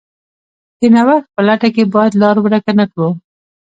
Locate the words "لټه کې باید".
1.47-2.13